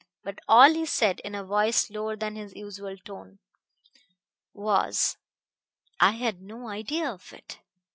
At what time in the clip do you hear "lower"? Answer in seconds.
1.91-2.15